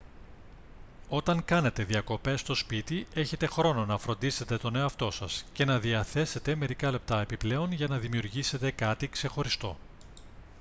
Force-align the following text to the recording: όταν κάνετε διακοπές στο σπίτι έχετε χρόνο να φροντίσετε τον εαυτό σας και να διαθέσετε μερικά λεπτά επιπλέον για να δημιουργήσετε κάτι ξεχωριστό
όταν 1.09 1.45
κάνετε 1.45 1.83
διακοπές 1.83 2.39
στο 2.39 2.55
σπίτι 2.55 3.07
έχετε 3.13 3.45
χρόνο 3.47 3.85
να 3.85 3.97
φροντίσετε 3.97 4.57
τον 4.57 4.75
εαυτό 4.75 5.11
σας 5.11 5.45
και 5.53 5.65
να 5.65 5.79
διαθέσετε 5.79 6.55
μερικά 6.55 6.91
λεπτά 6.91 7.21
επιπλέον 7.21 7.71
για 7.71 7.87
να 7.87 7.97
δημιουργήσετε 7.97 8.71
κάτι 8.71 9.07
ξεχωριστό 9.07 9.77